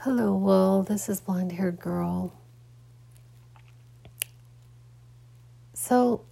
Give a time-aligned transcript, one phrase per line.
[0.00, 0.88] Hello, world.
[0.88, 2.32] This is blonde haired girl.
[5.72, 6.26] So,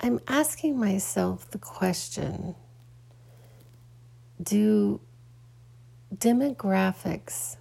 [0.00, 2.54] I'm asking myself the question
[4.40, 5.00] Do
[6.14, 7.56] demographics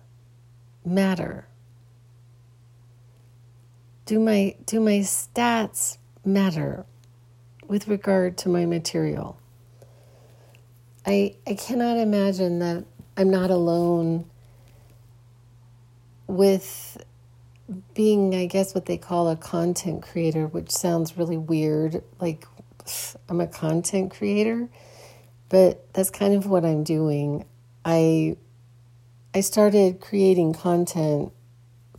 [0.85, 1.47] matter?
[4.05, 6.85] Do my, do my stats matter
[7.67, 9.37] with regard to my material?
[11.05, 12.85] I, I cannot imagine that
[13.21, 14.25] I'm not alone
[16.25, 16.97] with
[17.93, 22.03] being, I guess, what they call a content creator, which sounds really weird.
[22.19, 22.47] Like,
[23.29, 24.69] I'm a content creator,
[25.49, 27.45] but that's kind of what I'm doing.
[27.85, 28.37] I
[29.35, 31.31] I started creating content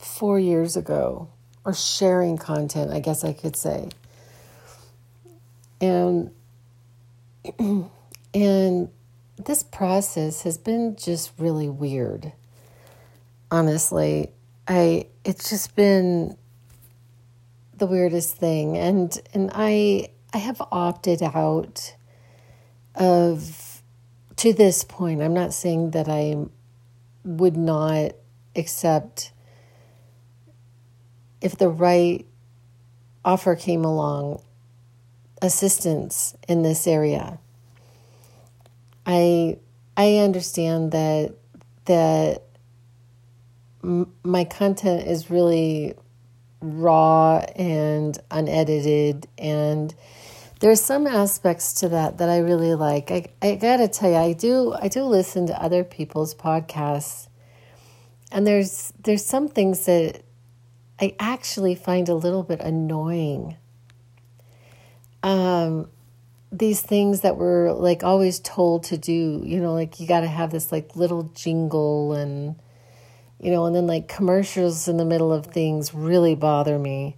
[0.00, 1.28] four years ago,
[1.64, 3.90] or sharing content, I guess I could say.
[5.80, 6.32] And
[8.34, 8.90] and
[9.46, 12.32] this process has been just really weird.
[13.50, 14.30] Honestly,
[14.66, 16.36] I it's just been
[17.74, 21.94] the weirdest thing and and I I have opted out
[22.94, 23.82] of
[24.36, 25.22] to this point.
[25.22, 26.36] I'm not saying that I
[27.24, 28.12] would not
[28.56, 29.32] accept
[31.40, 32.26] if the right
[33.24, 34.42] offer came along
[35.40, 37.38] assistance in this area.
[39.06, 39.58] I
[39.96, 41.34] I understand that
[41.86, 42.42] that
[43.82, 45.94] my content is really
[46.60, 49.92] raw and unedited and
[50.60, 53.10] there's some aspects to that that I really like.
[53.10, 57.26] I I got to tell you I do I do listen to other people's podcasts
[58.30, 60.22] and there's there's some things that
[61.00, 63.56] I actually find a little bit annoying.
[65.24, 65.88] Um
[66.52, 70.28] these things that we're like always told to do, you know, like you got to
[70.28, 72.56] have this like little jingle and
[73.40, 77.16] you know, and then like commercials in the middle of things really bother me.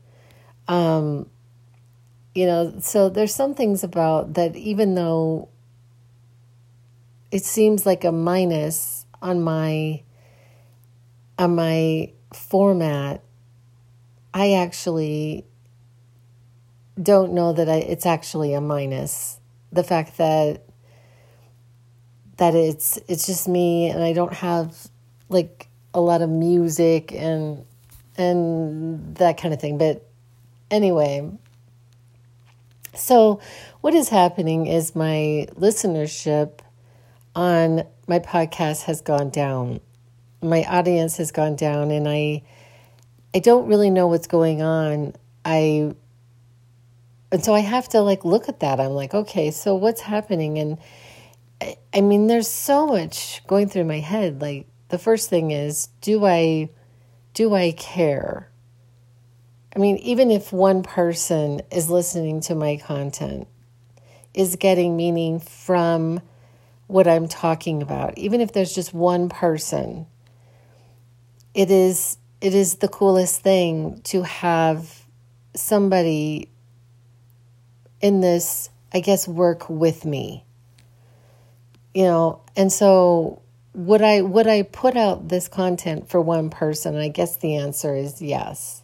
[0.68, 1.28] Um
[2.34, 5.48] you know, so there's some things about that even though
[7.30, 10.02] it seems like a minus on my
[11.38, 13.22] on my format,
[14.32, 15.44] I actually
[17.00, 19.38] don't know that I, it's actually a minus.
[19.72, 20.62] The fact that
[22.36, 24.88] that it's it's just me and I don't have
[25.28, 27.64] like a lot of music and
[28.16, 29.78] and that kind of thing.
[29.78, 30.08] But
[30.70, 31.30] anyway,
[32.94, 33.40] so
[33.80, 36.60] what is happening is my listenership
[37.34, 39.80] on my podcast has gone down.
[40.42, 42.42] My audience has gone down and I
[43.34, 45.14] I don't really know what's going on.
[45.44, 45.94] I
[47.34, 48.78] and so I have to like look at that.
[48.78, 50.56] I'm like, okay, so what's happening?
[50.58, 50.78] And
[51.60, 54.40] I, I mean, there's so much going through my head.
[54.40, 56.70] Like the first thing is, do I
[57.32, 58.52] do I care?
[59.74, 63.48] I mean, even if one person is listening to my content,
[64.32, 66.20] is getting meaning from
[66.86, 70.06] what I'm talking about, even if there's just one person,
[71.52, 75.04] it is it is the coolest thing to have
[75.56, 76.50] somebody
[78.04, 80.44] in this, I guess, work with me.
[81.94, 83.40] You know, and so
[83.72, 86.98] would I would I put out this content for one person?
[86.98, 88.82] I guess the answer is yes.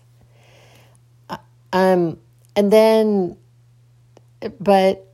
[1.71, 2.19] Um,
[2.57, 3.37] and then,
[4.59, 5.07] but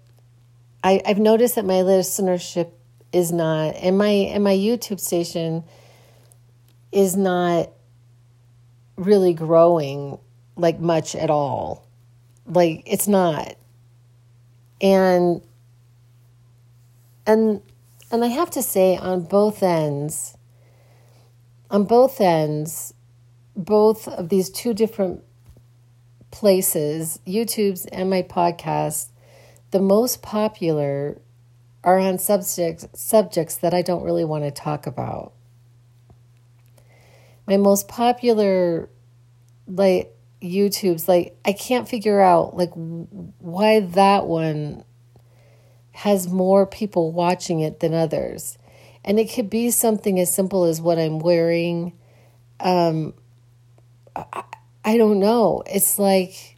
[0.85, 2.71] I I've noticed that my listenership
[3.13, 5.65] is not, and my and my YouTube station
[6.93, 7.71] is not
[8.97, 10.21] really growing
[10.55, 11.85] like much at all.
[12.47, 13.57] Like it's not
[14.81, 15.43] and
[17.27, 17.63] and
[18.11, 20.37] and I have to say on both ends
[21.71, 22.95] on both ends
[23.57, 25.23] both of these two different
[26.31, 29.09] places YouTube's and my podcast
[29.71, 31.21] the most popular
[31.87, 35.33] are on subjects subjects that I don't really want to talk about.
[37.47, 38.91] My most popular
[39.69, 44.85] like YouTube's like I can't figure out like why that one
[45.93, 48.59] has more people watching it than others.
[49.05, 51.93] And it could be something as simple as what I'm wearing.
[52.61, 53.15] Um
[54.15, 54.45] I,
[54.85, 55.63] I don't know.
[55.67, 56.57] It's like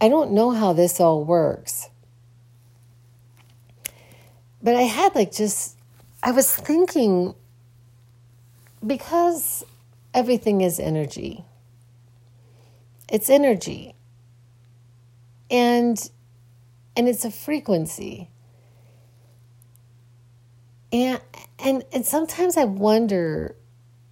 [0.00, 1.88] I don't know how this all works.
[4.62, 5.76] But I had like just
[6.22, 7.34] I was thinking
[8.86, 9.64] because
[10.14, 11.44] everything is energy
[13.14, 13.94] it's energy.
[15.48, 16.10] And
[16.96, 18.28] and it's a frequency.
[20.90, 21.20] And
[21.60, 23.54] and and sometimes I wonder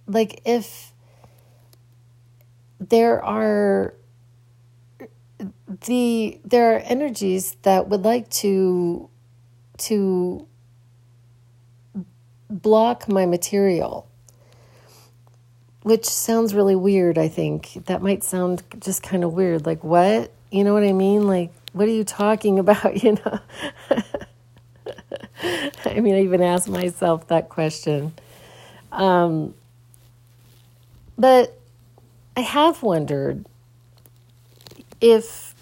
[0.07, 0.93] like if
[2.79, 3.93] there are
[5.85, 9.09] the there are energies that would like to
[9.79, 10.47] to
[12.49, 14.07] block my material
[15.83, 17.85] which sounds really weird i think.
[17.85, 19.65] That might sound just kind of weird.
[19.65, 20.31] Like what?
[20.51, 21.27] You know what i mean?
[21.27, 23.03] Like what are you talking about?
[23.03, 23.39] You know?
[25.85, 28.13] I mean i even asked myself that question.
[28.91, 29.53] Um,
[31.17, 31.57] but
[32.35, 33.45] i have wondered
[35.01, 35.53] if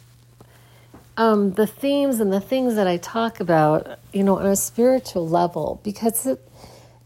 [1.17, 5.27] um, the themes and the things that I talk about, you know, on a spiritual
[5.27, 6.39] level, because it,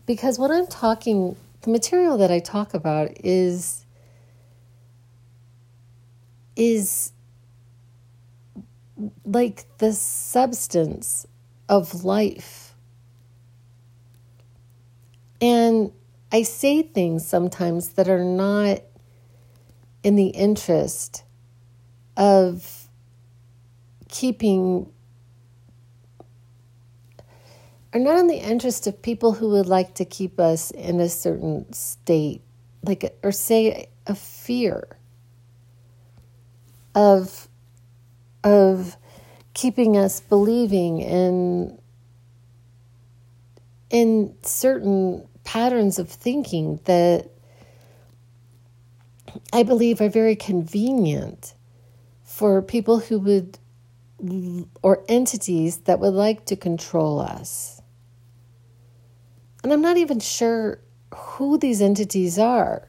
[0.06, 1.36] because what I'm talking,
[1.66, 3.86] the material that I talk about is
[6.56, 7.12] is
[9.26, 11.26] like the substance
[11.68, 12.76] of life.
[15.42, 15.92] And
[16.32, 18.82] I say things sometimes that are not
[20.04, 21.24] in the interest
[22.16, 22.88] of
[24.08, 24.92] keeping
[27.96, 31.08] are not in the interest of people who would like to keep us in a
[31.08, 32.42] certain state,
[32.84, 34.98] like, or say a fear
[36.94, 37.48] of,
[38.44, 38.98] of
[39.54, 41.80] keeping us believing in,
[43.90, 47.30] in certain patterns of thinking that
[49.54, 51.54] I believe are very convenient
[52.26, 53.58] for people who would,
[54.84, 57.75] or entities that would like to control us.
[59.66, 60.78] And I'm not even sure
[61.12, 62.88] who these entities are.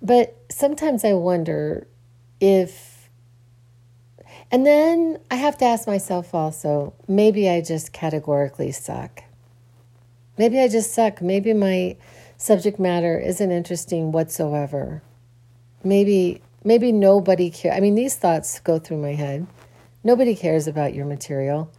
[0.00, 1.86] But sometimes I wonder
[2.40, 3.10] if
[4.50, 9.22] and then I have to ask myself also maybe I just categorically suck.
[10.38, 11.20] Maybe I just suck.
[11.20, 11.98] Maybe my
[12.38, 15.02] subject matter isn't interesting whatsoever.
[15.84, 17.76] Maybe maybe nobody cares.
[17.76, 19.46] I mean, these thoughts go through my head.
[20.04, 21.70] Nobody cares about your material.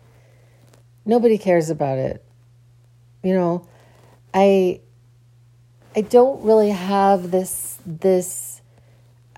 [1.05, 2.23] Nobody cares about it.
[3.23, 3.67] You know,
[4.33, 4.81] I
[5.95, 8.61] I don't really have this this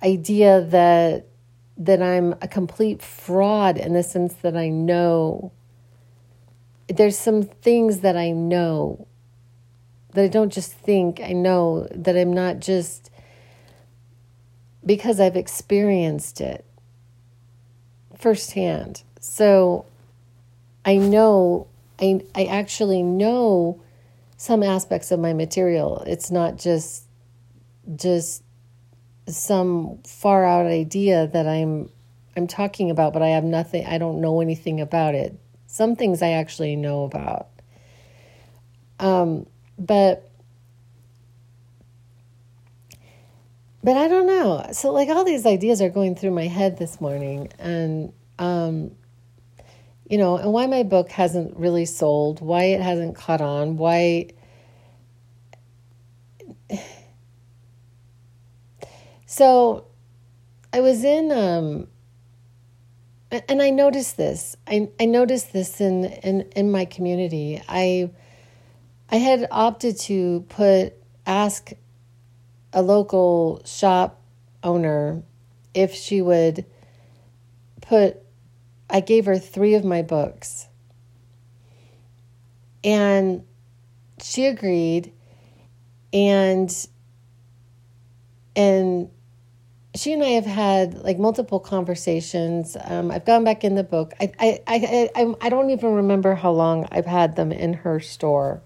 [0.03, 1.27] idea that
[1.77, 5.51] that I'm a complete fraud in the sense that I know
[6.87, 9.07] there's some things that I know
[10.13, 13.09] that I don't just think, I know that I'm not just
[14.85, 16.65] because I've experienced it
[18.17, 19.03] firsthand.
[19.19, 19.85] So
[20.85, 21.67] I know,
[21.99, 23.81] I, I actually know
[24.37, 26.03] some aspects of my material.
[26.07, 27.03] It's not just
[27.95, 28.43] just
[29.27, 31.89] some far out idea that I'm
[32.35, 35.37] I'm talking about, but I have nothing I don't know anything about it.
[35.67, 37.47] Some things I actually know about.
[38.99, 39.45] Um,
[39.77, 40.29] but
[43.83, 44.67] but I don't know.
[44.73, 48.91] So like all these ideas are going through my head this morning and um
[50.09, 54.27] you know, and why my book hasn't really sold, why it hasn't caught on, why
[59.25, 59.87] So
[60.73, 61.87] I was in um
[63.31, 64.57] and I noticed this.
[64.67, 67.61] I I noticed this in in in my community.
[67.67, 68.11] I
[69.09, 70.93] I had opted to put
[71.25, 71.71] ask
[72.73, 74.21] a local shop
[74.63, 75.23] owner
[75.73, 76.65] if she would
[77.81, 78.17] put
[78.89, 80.67] I gave her 3 of my books.
[82.83, 83.43] And
[84.21, 85.13] she agreed
[86.13, 86.87] and
[88.55, 89.09] and
[89.95, 92.77] she and I have had like multiple conversations.
[92.83, 94.13] Um, I've gone back in the book.
[94.19, 97.99] I, I, I, I, I don't even remember how long I've had them in her
[97.99, 98.61] store.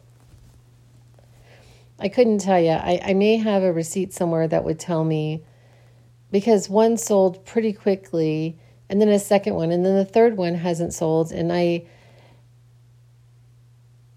[2.00, 2.72] I couldn't tell you.
[2.72, 5.44] I, I may have a receipt somewhere that would tell me
[6.32, 8.58] because one sold pretty quickly
[8.90, 11.86] and then a second one and then the third one hasn't sold and I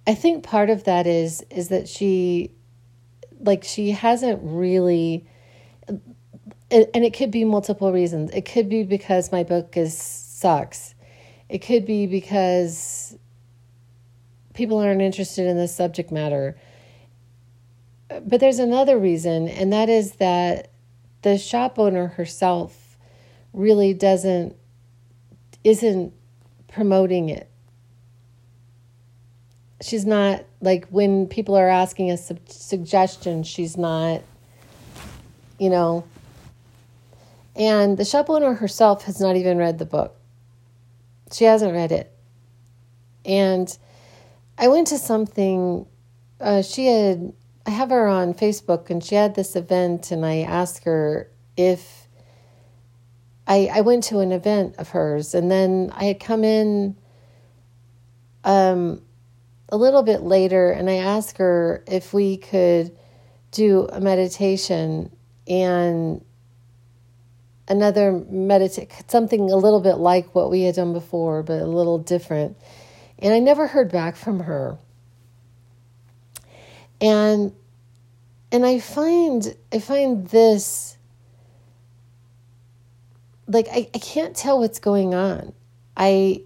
[0.06, 2.50] I think part of that is is that she
[3.40, 5.26] like she hasn't really
[6.70, 8.30] and it could be multiple reasons.
[8.32, 10.94] It could be because my book is sucks.
[11.49, 13.16] It could be because
[14.52, 16.58] people aren't interested in the subject matter.
[18.08, 20.70] But there's another reason, and that is that
[21.22, 22.96] the shop owner herself
[23.52, 24.56] really doesn't
[25.64, 26.12] isn't
[26.72, 27.50] promoting it.
[29.82, 34.22] She's not like when people are asking us suggestions, she's not
[35.58, 36.04] you know
[37.56, 40.16] And the shop owner herself has not even read the book.
[41.32, 42.12] She hasn't read it.
[43.24, 43.76] And
[44.56, 45.86] I went to something,
[46.40, 47.32] uh, she had,
[47.68, 52.08] I have her on Facebook and she had this event, and I asked her if
[53.46, 56.96] I, I went to an event of hers, and then I had come in
[58.42, 59.02] um,
[59.68, 62.96] a little bit later, and I asked her if we could
[63.50, 65.14] do a meditation
[65.46, 66.25] and
[67.68, 71.98] another meditate something a little bit like what we had done before, but a little
[71.98, 72.56] different.
[73.18, 74.78] And I never heard back from her.
[77.00, 77.52] And
[78.50, 80.97] and I find I find this
[83.47, 85.52] like I, I can't tell what's going on.
[85.97, 86.43] I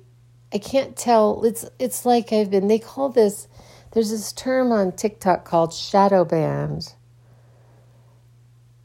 [0.53, 3.49] I can't tell it's it's like I've been they call this
[3.93, 6.81] there's this term on TikTok called shadow ban.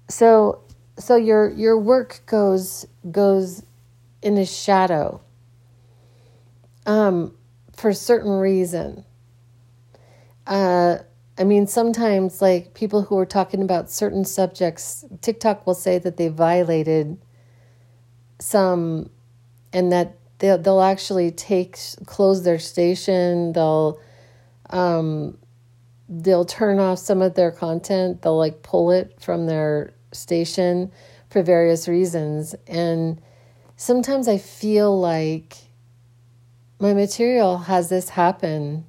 [0.09, 0.61] So
[0.97, 3.63] so your your work goes goes
[4.21, 5.21] in a shadow
[6.85, 7.35] um,
[7.75, 9.03] for a certain reason.
[10.47, 10.97] Uh,
[11.37, 16.17] I mean, sometimes like people who are talking about certain subjects, TikTok will say that
[16.17, 17.17] they violated
[18.39, 19.09] some,
[19.71, 23.53] and that they'll they'll actually take close their station.
[23.53, 23.99] They'll
[24.71, 25.37] um,
[26.09, 28.21] they'll turn off some of their content.
[28.21, 30.91] They'll like pull it from their station
[31.29, 32.55] for various reasons.
[32.65, 33.21] And
[33.75, 35.55] sometimes I feel like
[36.79, 38.85] my material has this happen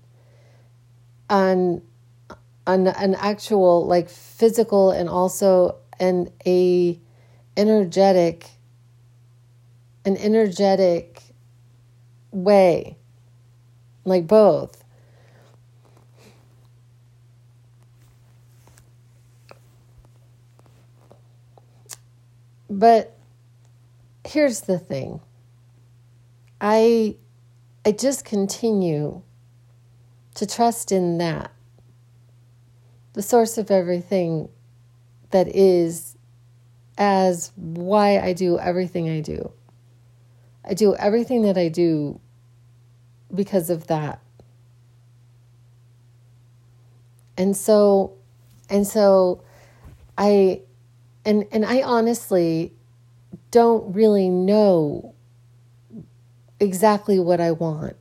[1.28, 1.82] on
[2.68, 7.00] on an actual like physical and also an a
[7.56, 8.46] energetic
[10.04, 11.22] an energetic
[12.30, 12.96] way
[14.04, 14.84] like both
[22.70, 23.16] But
[24.26, 25.20] here's the thing.
[26.60, 27.16] I
[27.84, 29.22] I just continue
[30.34, 31.50] to trust in that.
[33.18, 34.48] The source of everything
[35.30, 36.16] that is
[36.96, 39.50] as why I do everything I do.
[40.64, 42.20] I do everything that I do
[43.34, 44.20] because of that.
[47.36, 48.12] And so
[48.70, 49.42] and so
[50.16, 50.62] I
[51.24, 52.72] and and I honestly
[53.50, 55.16] don't really know
[56.60, 57.96] exactly what I want.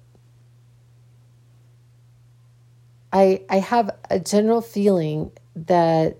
[3.11, 6.17] I I have a general feeling that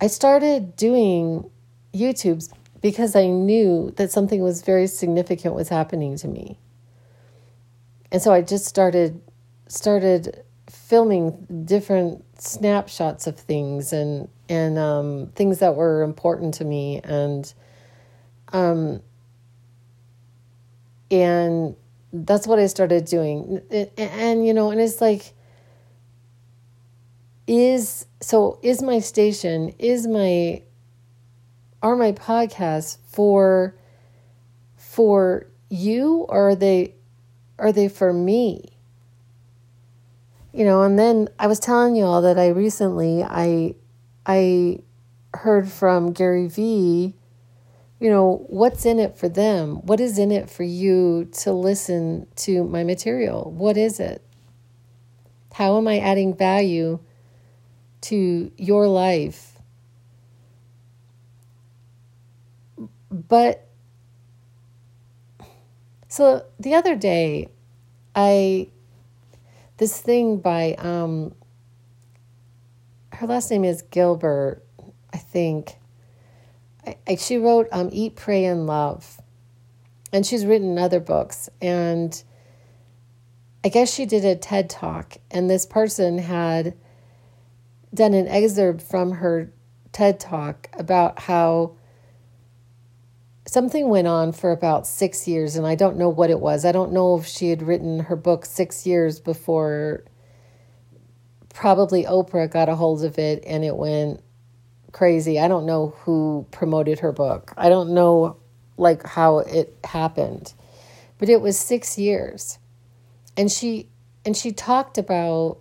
[0.00, 1.48] I started doing
[1.94, 6.58] YouTubes because I knew that something was very significant was happening to me.
[8.10, 9.20] And so I just started
[9.68, 17.00] started filming different snapshots of things and and um, things that were important to me
[17.04, 17.52] and
[18.52, 19.00] um,
[21.10, 21.76] and
[22.12, 23.60] that's what I started doing.
[23.70, 25.32] And, and you know and it's like
[27.46, 30.62] is so is my station is my
[31.82, 33.74] are my podcasts for
[34.76, 36.94] for you or are they
[37.58, 38.68] are they for me?
[40.52, 43.74] You know and then i was telling you all that i recently i
[44.26, 44.78] I
[45.34, 47.14] heard from Gary Vee,
[48.02, 49.76] you know, what's in it for them?
[49.86, 53.52] What is in it for you to listen to my material?
[53.52, 54.26] What is it?
[55.52, 56.98] How am I adding value
[58.00, 59.56] to your life?
[63.08, 63.68] But
[66.08, 67.50] so the other day,
[68.16, 68.66] I
[69.76, 71.36] this thing by um,
[73.12, 74.64] her last name is Gilbert,
[75.12, 75.76] I think.
[76.86, 79.20] I, I, she wrote um, Eat, Pray, and Love.
[80.12, 81.48] And she's written other books.
[81.60, 82.22] And
[83.64, 86.74] I guess she did a TED talk, and this person had
[87.94, 89.52] done an excerpt from her
[89.92, 91.76] TED talk about how
[93.46, 96.64] something went on for about six years, and I don't know what it was.
[96.64, 100.04] I don't know if she had written her book six years before
[101.52, 104.22] probably Oprah got a hold of it and it went
[104.92, 105.38] crazy.
[105.38, 107.52] I don't know who promoted her book.
[107.56, 108.36] I don't know
[108.76, 110.54] like how it happened.
[111.18, 112.58] But it was 6 years.
[113.36, 113.88] And she
[114.24, 115.58] and she talked about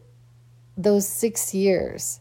[0.78, 2.20] those 6 years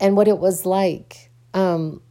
[0.00, 2.02] and what it was like um,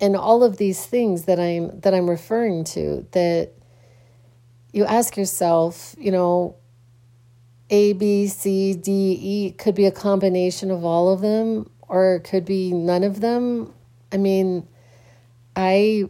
[0.00, 3.52] and all of these things that I'm that I'm referring to that
[4.72, 6.56] you ask yourself, you know,
[7.70, 12.24] a, B, C, D, E could be a combination of all of them, or it
[12.24, 13.72] could be none of them,
[14.12, 14.66] I mean,
[15.54, 16.08] I,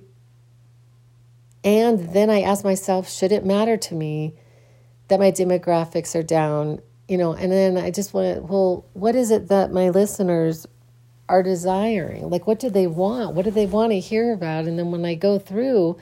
[1.63, 4.35] and then I ask myself, should it matter to me
[5.09, 6.81] that my demographics are down?
[7.09, 10.67] You know, and then I just want well, what is it that my listeners
[11.29, 12.31] are desiring?
[12.31, 13.35] Like, what do they want?
[13.35, 14.67] What do they want to hear about?
[14.67, 15.99] And then when I go through,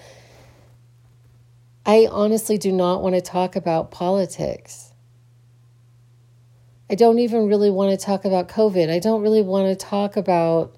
[1.86, 4.87] I honestly do not want to talk about politics.
[6.90, 8.90] I don't even really want to talk about COVID.
[8.90, 10.74] I don't really want to talk about,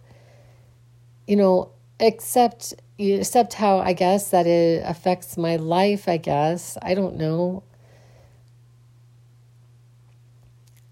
[1.27, 6.77] you know, except except how I guess that it affects my life, I guess.
[6.83, 7.63] I don't know.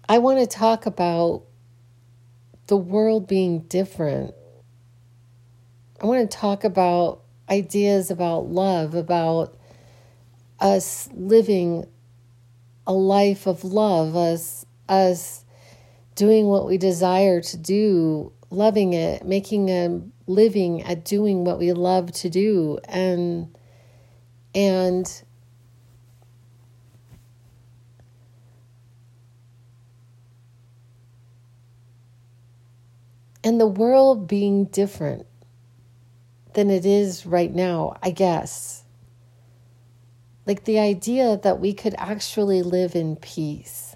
[0.07, 1.43] I want to talk about
[2.67, 4.33] the world being different.
[6.01, 9.55] I want to talk about ideas about love, about
[10.59, 11.85] us living
[12.87, 15.45] a life of love, us us
[16.15, 21.73] doing what we desire to do, loving it, making a living at doing what we
[21.73, 23.55] love to do and
[24.53, 25.23] and
[33.43, 35.25] and the world being different
[36.53, 38.83] than it is right now, I guess.
[40.45, 43.88] Like the idea that we could actually live in peace,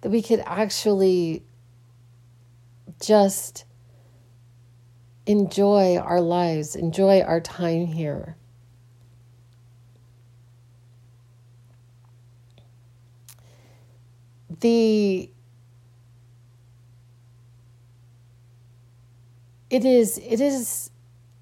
[0.00, 1.44] that we could actually
[3.00, 3.64] just
[5.26, 8.36] enjoy our lives, enjoy our time here.
[14.60, 15.30] The
[19.70, 20.90] it is it is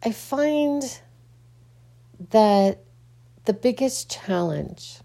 [0.04, 1.00] I find
[2.30, 2.84] that
[3.46, 5.00] the biggest challenge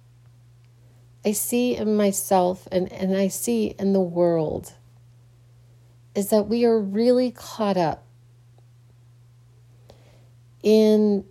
[1.26, 4.74] I see in myself and, and I see in the world
[6.16, 8.04] is that we are really caught up
[10.62, 11.26] in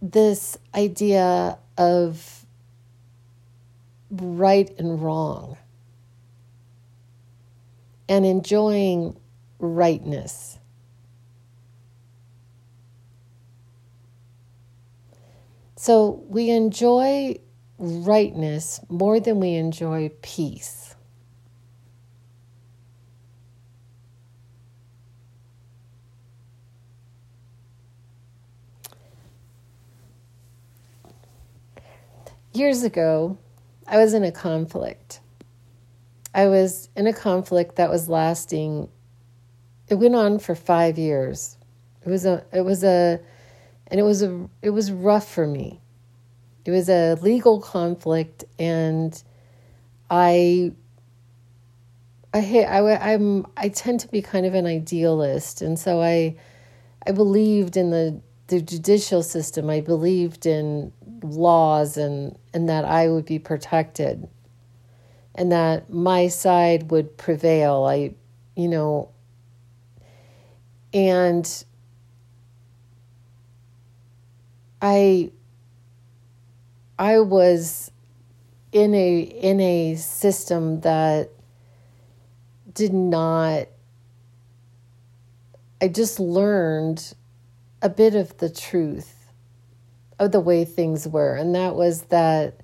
[0.00, 2.46] this idea of
[4.10, 5.56] right and wrong
[8.08, 9.16] and enjoying
[9.58, 10.58] rightness.
[15.80, 17.36] So we enjoy
[17.78, 20.94] rightness more than we enjoy peace.
[32.52, 33.38] Years ago,
[33.86, 35.20] I was in a conflict.
[36.34, 38.90] I was in a conflict that was lasting
[39.88, 41.56] it went on for five years.
[42.04, 43.18] It was a it was a
[43.90, 45.80] and it was a it was rough for me.
[46.64, 49.20] It was a legal conflict, and
[50.08, 50.72] I
[52.32, 56.36] I I I'm I tend to be kind of an idealist, and so I
[57.06, 59.68] I believed in the the judicial system.
[59.70, 64.28] I believed in laws and and that I would be protected,
[65.34, 67.84] and that my side would prevail.
[67.84, 68.14] I
[68.54, 69.10] you know
[70.92, 71.64] and
[74.80, 75.30] I
[76.98, 77.90] I was
[78.72, 81.30] in a in a system that
[82.72, 83.66] did not
[85.82, 87.14] I just learned
[87.82, 89.32] a bit of the truth
[90.18, 92.60] of the way things were and that was that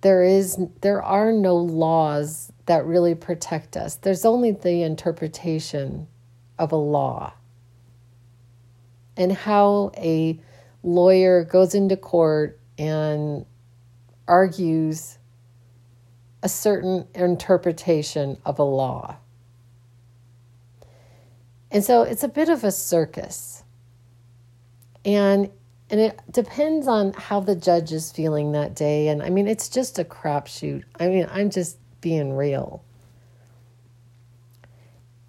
[0.00, 3.96] there is there are no laws that really protect us.
[3.96, 6.08] There's only the interpretation
[6.58, 7.32] of a law.
[9.16, 10.40] And how a
[10.86, 13.44] lawyer goes into court and
[14.28, 15.18] argues
[16.42, 19.16] a certain interpretation of a law.
[21.72, 23.64] And so it's a bit of a circus.
[25.04, 25.50] And
[25.88, 29.08] and it depends on how the judge is feeling that day.
[29.08, 30.82] And I mean, it's just a crapshoot.
[30.98, 32.82] I mean, I'm just being real.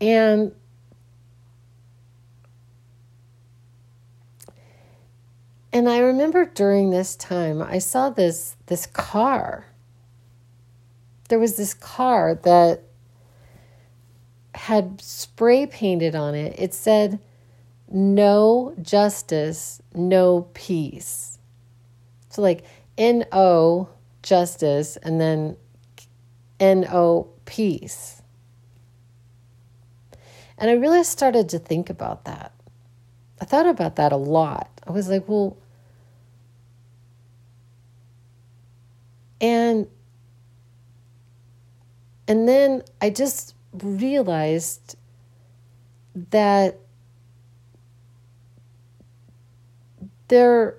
[0.02, 0.52] And
[5.78, 9.68] And I remember during this time, I saw this this car.
[11.30, 12.82] There was this car that
[14.56, 16.56] had spray painted on it.
[16.58, 17.20] It said,
[17.92, 21.38] No justice, no peace.
[22.30, 22.64] So, like
[22.98, 23.88] N O
[24.24, 25.58] justice and then
[26.60, 28.24] N O peace.
[30.58, 32.52] And I really started to think about that.
[33.40, 34.72] I thought about that a lot.
[34.88, 35.56] I was like, well,
[39.40, 39.88] and
[42.28, 44.96] and then I just realized
[46.32, 46.80] that
[50.28, 50.76] there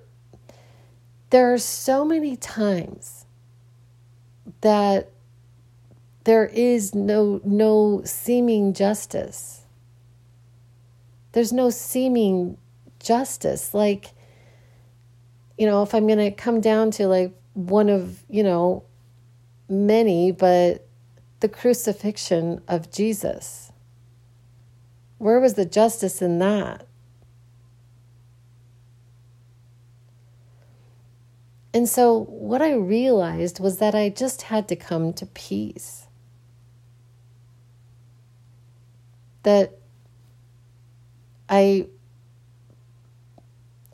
[1.30, 3.26] there are so many times
[4.60, 5.10] that
[6.24, 9.62] there is no no seeming justice.
[11.32, 12.58] There's no seeming
[12.98, 13.72] justice.
[13.72, 14.12] Like
[15.58, 18.84] you know if i'm going to come down to like one of you know
[19.68, 20.86] many but
[21.40, 23.72] the crucifixion of jesus
[25.18, 26.86] where was the justice in that
[31.74, 36.06] And so, what I realized was that I just had to come to peace.
[39.42, 39.78] That
[41.48, 41.86] I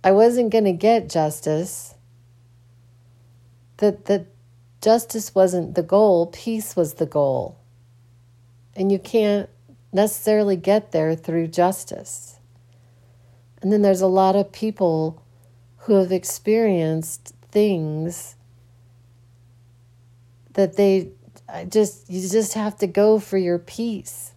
[0.03, 1.94] I wasn't going to get justice.
[3.79, 4.27] That that
[4.81, 7.59] justice wasn't the goal, peace was the goal.
[8.77, 9.49] And you can't
[9.93, 12.37] necessarily get there through justice.
[13.63, 15.23] And then there's a lot of people
[15.79, 18.37] who have experienced things
[20.53, 21.11] that they
[21.69, 24.33] just you just have to go for your peace.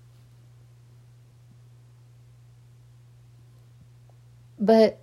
[4.59, 4.99] But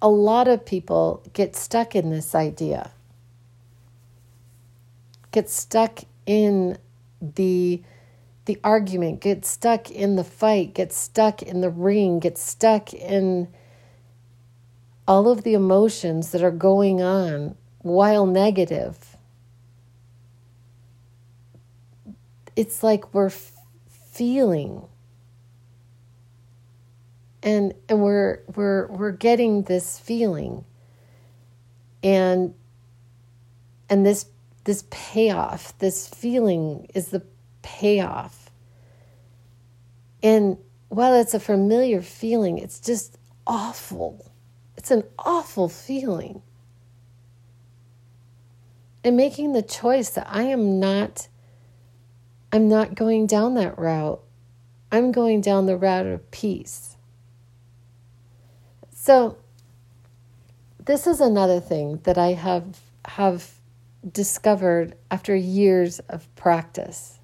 [0.00, 2.90] a lot of people get stuck in this idea,
[5.30, 6.78] get stuck in
[7.20, 7.82] the
[8.44, 13.46] the argument, get stuck in the fight, get stuck in the ring, get stuck in
[15.06, 19.16] all of the emotions that are going on while negative.
[22.56, 23.52] It's like we're f-
[24.12, 24.82] feeling
[27.42, 30.64] and and we're we're we're getting this feeling
[32.02, 32.54] and
[33.88, 34.26] and this
[34.64, 37.22] this payoff this feeling is the
[37.62, 38.50] payoff
[40.22, 44.28] and while it's a familiar feeling it's just awful
[44.78, 46.40] it's an awful feeling.
[49.02, 51.26] And making the choice that I am not
[52.52, 54.22] I'm not going down that route.
[54.92, 56.96] I'm going down the route of peace.
[59.08, 59.38] So
[60.84, 63.54] this is another thing that I have have
[64.12, 67.18] discovered after years of practice.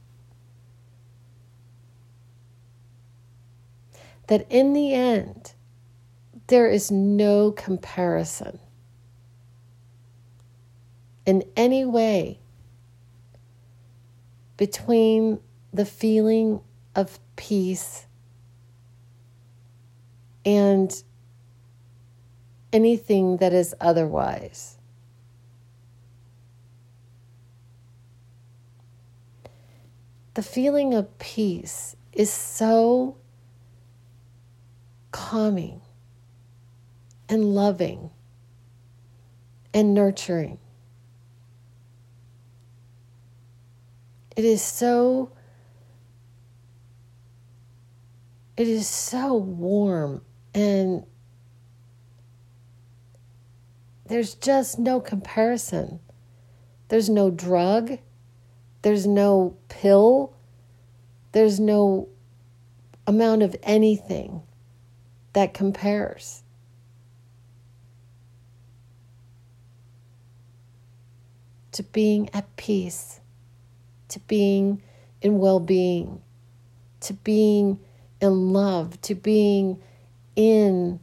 [4.29, 5.53] That in the end,
[6.47, 8.61] there is no comparison
[11.27, 12.39] in any way
[14.57, 15.39] between
[15.71, 16.63] the feeling
[16.95, 18.07] of peace
[20.47, 21.03] and
[22.75, 24.77] anything that is otherwise.
[30.35, 33.17] The feeling of peace is so
[35.13, 35.81] calming
[37.29, 38.11] and loving
[39.73, 40.59] and nurturing.
[44.37, 45.31] It is so
[48.57, 51.05] it is so warm and
[54.15, 55.99] there's just no comparison.
[56.87, 57.99] There's no drug,
[58.83, 60.33] there's no pill,
[61.33, 62.09] there's no
[63.09, 64.43] amount of anything
[65.33, 66.43] that compares.
[71.73, 73.19] to being at peace,
[74.07, 74.81] to being
[75.23, 76.23] in well being,
[77.01, 77.81] to being
[78.21, 79.83] in love, to being
[80.37, 81.01] in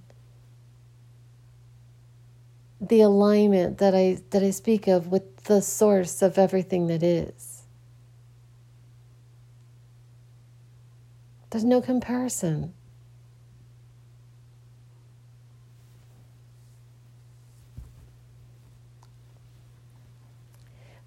[2.81, 7.63] the alignment that I that I speak of with the source of everything that is.
[11.51, 12.73] There's no comparison.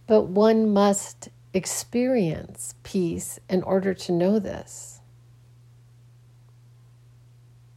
[0.06, 4.93] But one must experience peace in order to know this.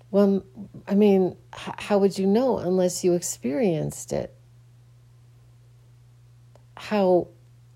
[0.10, 0.43] Well,
[0.88, 4.34] I mean, how would you know unless you experienced it?
[6.78, 7.28] How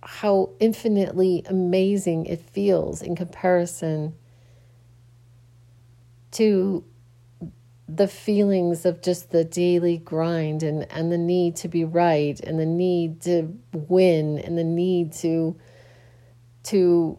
[0.03, 4.15] how infinitely amazing it feels in comparison
[6.31, 6.83] to
[7.87, 12.59] the feelings of just the daily grind and, and the need to be right and
[12.59, 15.55] the need to win and the need to
[16.63, 17.17] to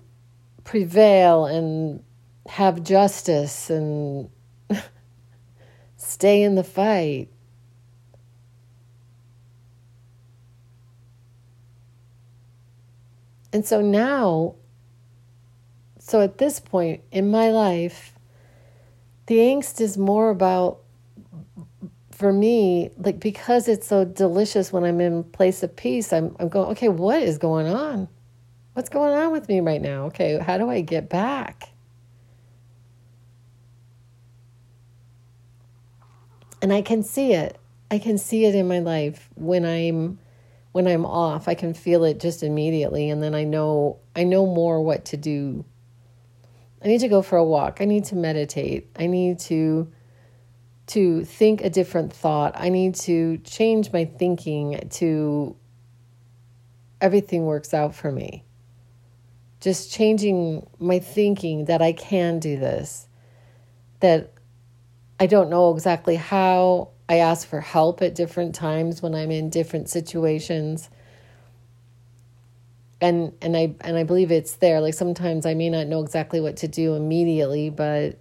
[0.64, 2.03] prevail and
[2.46, 4.31] have justice and
[6.03, 7.29] stay in the fight.
[13.53, 14.57] And so now,
[15.99, 18.19] so at this point in my life,
[19.27, 20.81] the angst is more about,
[22.11, 26.49] for me, like because it's so delicious when I'm in place of peace, I'm, I'm
[26.49, 28.09] going, okay, what is going on?
[28.73, 30.07] What's going on with me right now?
[30.07, 31.71] Okay, how do I get back?
[36.62, 37.59] And I can see it.
[37.90, 40.18] I can see it in my life when I'm
[40.70, 41.48] when I'm off.
[41.48, 45.18] I can feel it just immediately and then I know I know more what to
[45.18, 45.66] do.
[46.83, 47.79] I need to go for a walk.
[47.81, 48.88] I need to meditate.
[48.96, 49.92] I need to
[50.87, 52.55] to think a different thought.
[52.57, 55.55] I need to change my thinking to
[57.01, 58.44] everything works out for me
[59.62, 63.07] just changing my thinking that I can do this,
[64.01, 64.32] that
[65.22, 66.88] I don't know exactly how.
[67.08, 70.90] I ask for help at different times when I'm in different situations.
[73.00, 74.80] And and I and I believe it's there.
[74.80, 78.18] Like sometimes I may not know exactly what to do immediately, but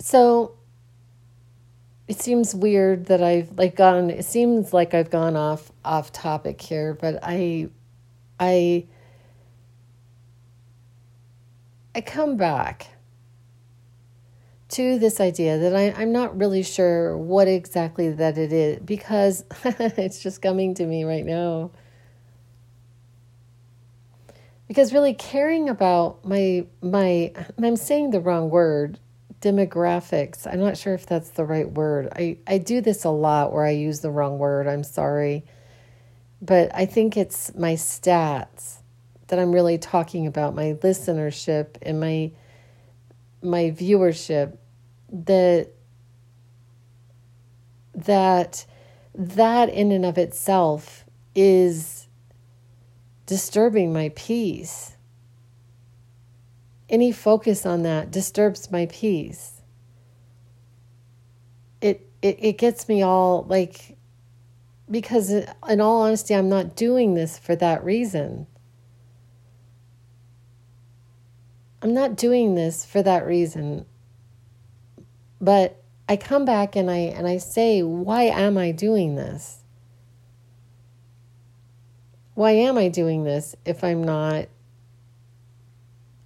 [0.00, 0.55] So
[2.08, 6.60] it seems weird that I've like gone it seems like I've gone off off topic
[6.60, 7.68] here, but I
[8.38, 8.86] I
[11.94, 12.88] I come back
[14.68, 19.44] to this idea that I, I'm not really sure what exactly that it is because
[19.64, 21.70] it's just coming to me right now.
[24.68, 28.98] Because really caring about my my I'm saying the wrong word
[29.46, 30.46] demographics.
[30.46, 32.08] I'm not sure if that's the right word.
[32.16, 34.66] I, I do this a lot where I use the wrong word.
[34.66, 35.44] I'm sorry.
[36.42, 38.78] But I think it's my stats
[39.28, 42.32] that I'm really talking about, my listenership and my
[43.42, 44.56] my viewership
[45.12, 45.70] that
[47.94, 48.66] that
[49.14, 51.04] that in and of itself
[51.34, 52.08] is
[53.26, 54.95] disturbing my peace
[56.88, 59.62] any focus on that disturbs my peace.
[61.80, 63.96] It, it, it gets me all like,
[64.90, 68.46] because uh, in all honesty, I'm not doing this for that reason.
[71.82, 73.86] I'm not doing this for that reason.
[75.40, 79.62] But I come back and I and I say, why am I doing this?
[82.34, 84.46] Why am I doing this if I'm not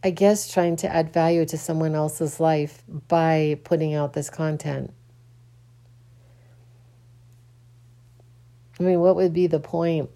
[0.03, 4.95] I guess, trying to add value to someone else's life by putting out this content.
[8.79, 10.09] I mean, what would be the point?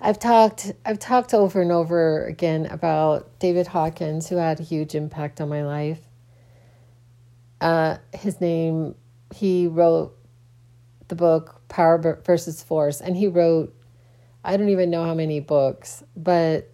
[0.00, 4.94] I've talked I've talked over and over again about David Hawkins who had a huge
[4.94, 6.00] impact on my life.
[7.60, 8.94] Uh, his name
[9.34, 10.16] he wrote
[11.08, 13.74] the book Power versus Force and he wrote
[14.44, 16.70] I don't even know how many books, but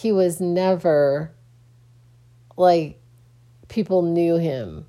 [0.00, 1.30] he was never
[2.56, 2.98] like
[3.68, 4.86] people knew him.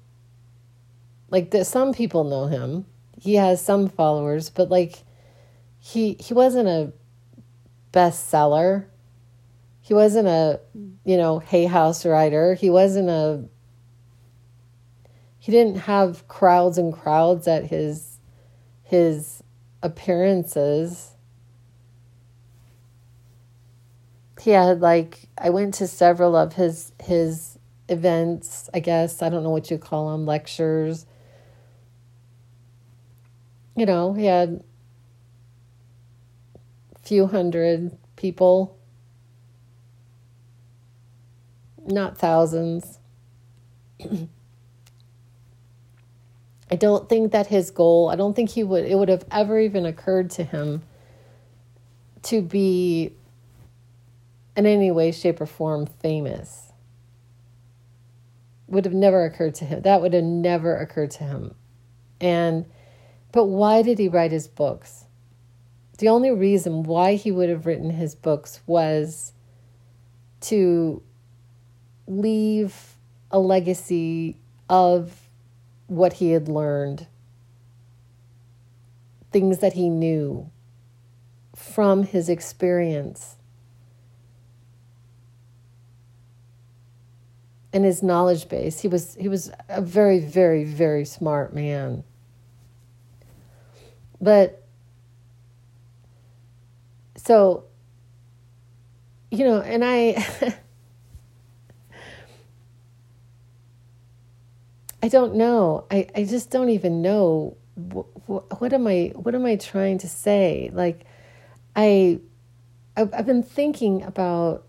[1.30, 2.86] Like that some people know him.
[3.20, 5.04] He has some followers, but like
[5.80, 6.94] he he wasn't a
[7.92, 8.86] bestseller.
[9.82, 10.62] He wasn't a,
[11.04, 12.54] you know, Hay House writer.
[12.54, 13.44] He wasn't a
[15.40, 18.20] he didn't have crowds and crowds at his
[18.84, 19.44] his
[19.84, 21.11] appearances
[24.42, 29.22] he had like I went to several of his his events, I guess.
[29.22, 31.06] I don't know what you call them, lectures.
[33.76, 34.64] You know, he had
[36.96, 38.80] a few hundred people,
[41.86, 42.98] not thousands.
[46.72, 49.60] I don't think that his goal, I don't think he would it would have ever
[49.60, 50.82] even occurred to him
[52.24, 53.14] to be
[54.66, 56.72] in any way, shape, or form famous.
[58.68, 59.82] Would have never occurred to him.
[59.82, 61.56] That would have never occurred to him.
[62.20, 62.66] And,
[63.32, 65.06] but why did he write his books?
[65.98, 69.34] The only reason why he would have written his books was
[70.42, 71.02] to
[72.08, 72.96] leave
[73.30, 74.38] a legacy
[74.70, 75.30] of
[75.88, 77.08] what he had learned,
[79.32, 80.50] things that he knew
[81.56, 83.36] from his experience
[87.74, 88.80] in his knowledge base.
[88.82, 92.04] He was he was a very very very smart man.
[94.20, 94.64] But
[97.16, 97.66] so
[99.30, 100.26] you know, and I
[105.04, 105.86] I don't know.
[105.90, 110.08] I, I just don't even know what, what am I what am I trying to
[110.08, 110.70] say?
[110.74, 111.06] Like
[111.76, 112.20] I
[112.96, 114.66] I've, I've been thinking about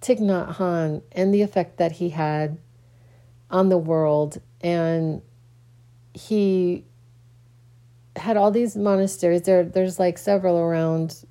[0.00, 2.58] Thich Nhat Hanh and the effect that he had
[3.50, 4.40] on the world.
[4.60, 5.22] And
[6.14, 6.84] he
[8.16, 9.42] had all these monasteries.
[9.42, 11.24] There there's like several around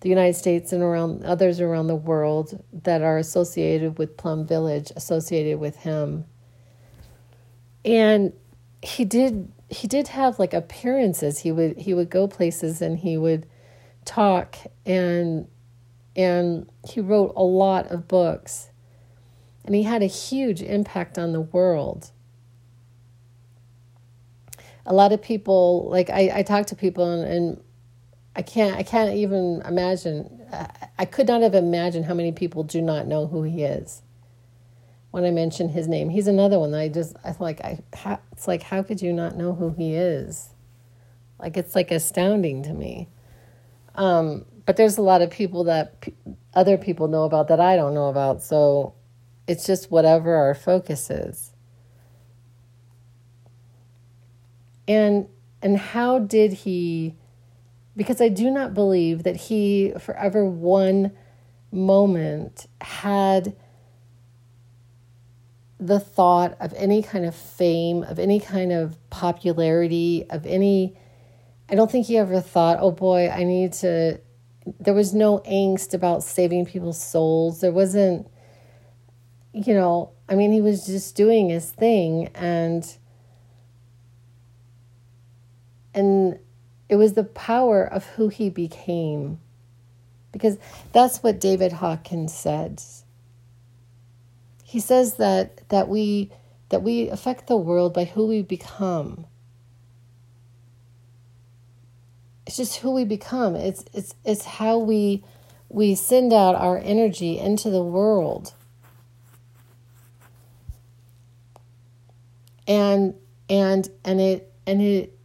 [0.00, 4.90] the United States and around others around the world that are associated with Plum Village
[4.96, 6.24] associated with him.
[7.84, 8.32] And
[8.82, 11.40] he did he did have like appearances.
[11.40, 13.46] He would he would go places and he would
[14.04, 14.56] talk.
[14.84, 15.48] And
[16.16, 18.70] and he wrote a lot of books
[19.64, 22.10] and he had a huge impact on the world
[24.86, 27.62] a lot of people like i, I talk to people and, and
[28.34, 32.64] i can't i can't even imagine I, I could not have imagined how many people
[32.64, 34.02] do not know who he is
[35.10, 36.08] when I mention his name.
[36.08, 37.80] He's another one that I just I like I
[38.32, 40.50] it's like how could you not know who he is?
[41.38, 43.08] Like it's like astounding to me.
[43.94, 46.14] Um, but there's a lot of people that p-
[46.54, 48.40] other people know about that I don't know about.
[48.40, 48.94] So
[49.48, 51.52] it's just whatever our focus is.
[54.86, 55.26] And
[55.60, 57.16] and how did he
[57.96, 61.10] because I do not believe that he forever one
[61.72, 63.56] moment had
[65.80, 70.96] the thought of any kind of fame, of any kind of popularity, of any.
[71.68, 74.20] I don't think he ever thought, oh boy, I need to.
[74.78, 77.60] There was no angst about saving people's souls.
[77.60, 78.28] There wasn't,
[79.52, 82.96] you know, I mean, he was just doing his thing and.
[85.92, 86.38] And
[86.88, 89.40] it was the power of who he became.
[90.30, 90.56] Because
[90.92, 92.80] that's what David Hawkins said
[94.70, 96.30] he says that that we
[96.68, 99.26] that we affect the world by who we become.
[102.50, 103.54] It's just who we become.
[103.54, 105.22] It's it's it's how we
[105.68, 108.54] we send out our energy into the world.
[112.66, 113.14] And
[113.48, 115.16] and and it and it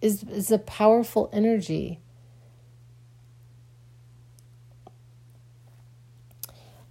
[0.00, 2.00] is is a powerful energy.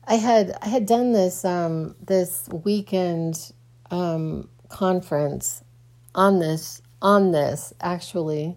[0.07, 3.51] I had I had done this um, this weekend
[3.91, 5.65] um, conference
[6.15, 8.55] on this on this actually,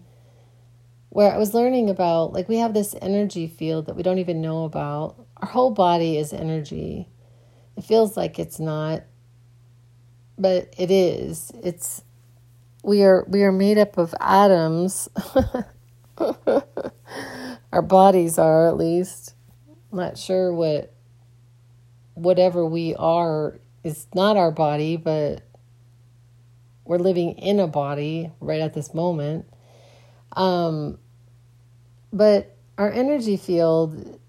[1.09, 4.41] where I was learning about like we have this energy field that we don't even
[4.41, 5.15] know about.
[5.37, 7.09] Our whole body is energy.
[7.77, 9.03] It feels like it's not,
[10.37, 11.51] but it is.
[11.63, 12.03] It's
[12.83, 15.09] we are we are made up of atoms.
[17.71, 19.35] Our bodies are at least.
[19.91, 20.93] I'm not sure what
[22.15, 25.41] whatever we are is not our body, but
[26.85, 29.45] we're living in a body right at this moment.
[30.33, 30.97] Um,
[32.11, 34.19] but our energy field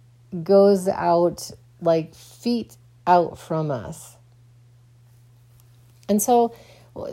[0.43, 4.17] goes out like feet out from us.
[6.09, 6.55] And so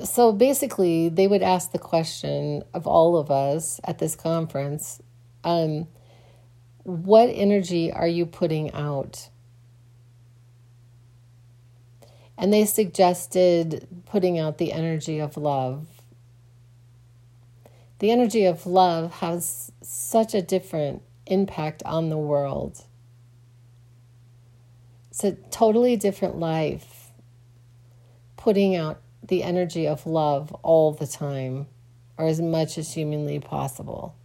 [0.04, 5.00] so basically they would ask the question of all of us at this conference
[5.44, 5.88] um,
[6.84, 9.30] what energy are you putting out
[12.38, 15.88] and they suggested putting out the energy of love.
[18.00, 22.84] The energy of love has such a different impact on the world.
[25.10, 27.12] It's a totally different life
[28.36, 31.68] putting out the energy of love all the time
[32.18, 34.16] or as much as humanly possible.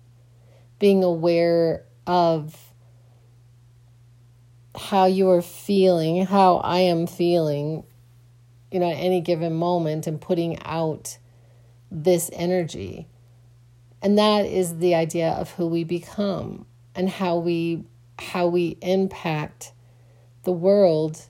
[0.78, 2.54] Being aware of
[4.76, 7.84] how you are feeling, how I am feeling
[8.72, 11.18] you know, at any given moment and putting out
[11.90, 13.06] this energy.
[14.02, 17.84] And that is the idea of who we become and how we
[18.18, 19.72] how we impact
[20.44, 21.26] the world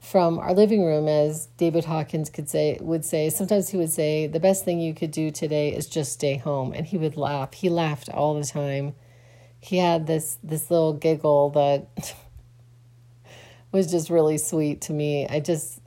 [0.00, 3.30] from our living room as David Hawkins could say would say.
[3.30, 6.72] Sometimes he would say the best thing you could do today is just stay home.
[6.72, 7.52] And he would laugh.
[7.52, 8.94] He laughed all the time.
[9.60, 12.14] He had this this little giggle that
[13.72, 15.28] was just really sweet to me.
[15.28, 15.80] I just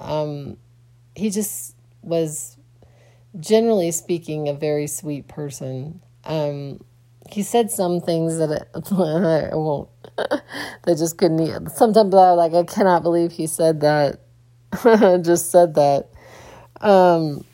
[0.00, 0.56] um,
[1.14, 2.56] he just was,
[3.38, 6.00] generally speaking, a very sweet person.
[6.24, 6.80] Um,
[7.30, 8.78] he said some things that I,
[9.52, 14.20] I won't, that just couldn't, sometimes I like, I cannot believe he said that,
[15.24, 16.08] just said that.
[16.80, 17.44] Um,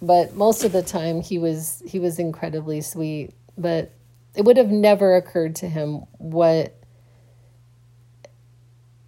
[0.00, 3.92] but most of the time he was, he was incredibly sweet, but
[4.34, 6.74] it would have never occurred to him what,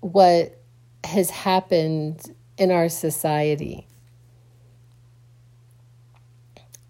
[0.01, 0.61] what
[1.05, 3.87] has happened in our society.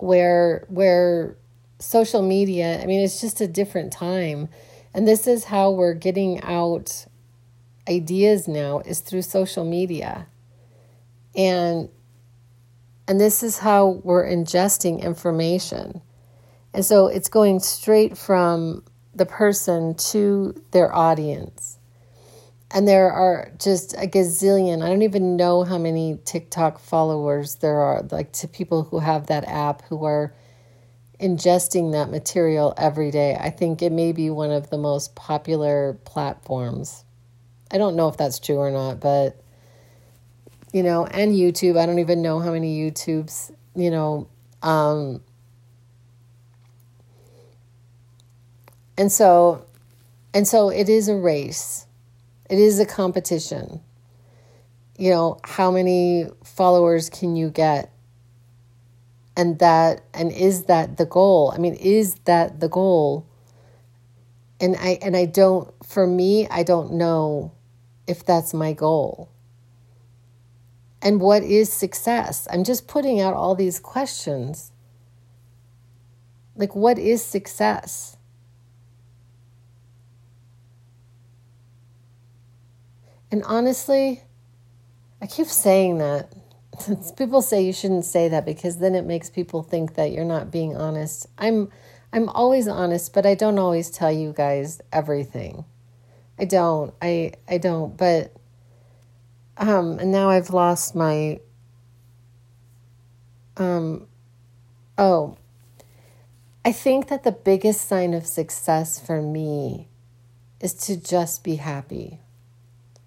[0.02, 1.36] Where where
[1.78, 4.48] social media, I mean it's just a different time.
[4.92, 7.06] And this is how we're getting out
[7.88, 10.26] ideas now is through social media.
[11.36, 11.88] And
[13.08, 16.00] and this is how we're ingesting information.
[16.72, 21.79] And so it's going straight from the person to their audience.
[22.72, 24.82] And there are just a gazillion.
[24.82, 29.26] I don't even know how many TikTok followers there are, like to people who have
[29.26, 30.32] that app who are
[31.20, 33.36] ingesting that material every day.
[33.38, 37.04] I think it may be one of the most popular platforms.
[37.72, 39.40] I don't know if that's true or not, but
[40.72, 41.76] you know, and YouTube.
[41.76, 44.28] I don't even know how many YouTubes, you know,
[44.62, 45.20] um,
[48.96, 49.64] and so,
[50.32, 51.86] and so it is a race.
[52.50, 53.80] It is a competition.
[54.98, 57.92] You know, how many followers can you get?
[59.36, 61.52] And that, and is that the goal?
[61.54, 63.24] I mean, is that the goal?
[64.60, 67.52] And I, and I don't, for me, I don't know
[68.08, 69.30] if that's my goal.
[71.00, 72.48] And what is success?
[72.50, 74.72] I'm just putting out all these questions.
[76.56, 78.16] Like, what is success?
[83.30, 84.22] And honestly,
[85.20, 86.32] I keep saying that.
[87.16, 90.50] people say you shouldn't say that because then it makes people think that you're not
[90.50, 91.26] being honest.
[91.38, 91.70] I'm
[92.12, 95.64] I'm always honest, but I don't always tell you guys everything.
[96.38, 96.94] I don't.
[97.00, 98.32] I I don't, but
[99.56, 101.38] um, and now I've lost my.
[103.56, 104.06] Um,
[104.96, 105.36] oh,
[106.64, 109.88] I think that the biggest sign of success for me
[110.60, 112.20] is to just be happy.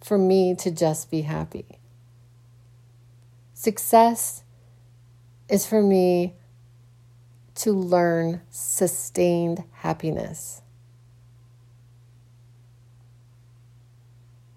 [0.04, 1.80] For me to just be happy.
[3.54, 4.44] Success
[5.48, 6.34] is for me
[7.56, 10.62] to learn sustained happiness.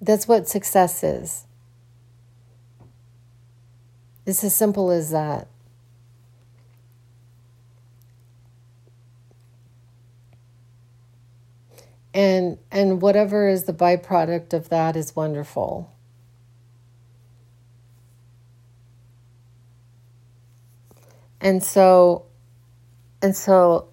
[0.01, 1.47] That's what success is.
[4.24, 5.47] It's as simple as that.
[12.16, 15.94] And and whatever is the byproduct of that is wonderful.
[21.42, 22.24] And so
[23.20, 23.88] and so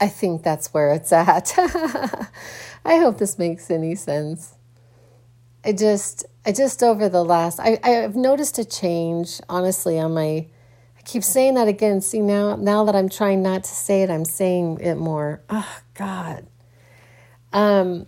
[0.00, 1.54] I think that's where it's at.
[2.84, 4.56] I hope this makes any sense.
[5.64, 10.48] I just I just over the last I I've noticed a change honestly on my
[10.98, 12.00] I keep saying that again.
[12.00, 15.40] See now now that I'm trying not to say it, I'm saying it more.
[15.48, 16.48] Oh God.
[17.52, 18.06] Um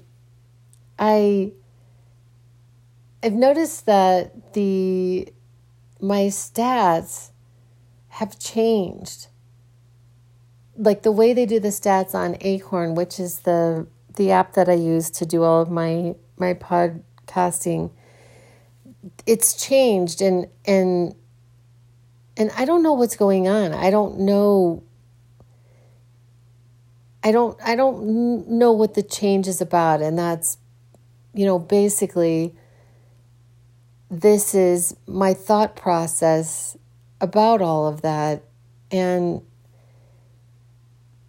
[0.99, 1.53] I
[3.23, 5.33] I've noticed that the
[6.01, 7.31] my stats
[8.09, 9.29] have changed.
[10.77, 13.87] Like the way they do the stats on Anchor, which is the
[14.17, 17.91] the app that I use to do all of my my pod casting
[19.27, 21.15] it's changed and and
[22.37, 23.75] and I don't know what's going on.
[23.75, 24.83] I don't know
[27.25, 30.59] I don't I don't know what the change is about and that's
[31.35, 32.55] you know basically
[34.11, 36.77] this is my thought process
[37.21, 38.43] about all of that
[38.91, 39.43] and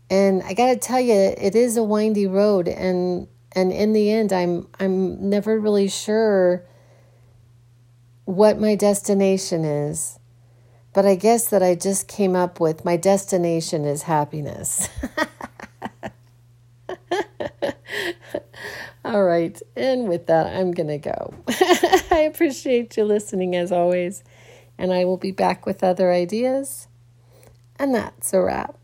[0.09, 4.11] and I got to tell you it is a windy road and and in the
[4.11, 6.65] end i'm i'm never really sure
[8.25, 10.19] what my destination is
[10.93, 14.89] but i guess that i just came up with my destination is happiness
[19.05, 21.33] all right and with that i'm going to go.
[22.11, 24.23] I appreciate you listening as always
[24.77, 26.87] and i will be back with other ideas.
[27.79, 28.77] And that's a wrap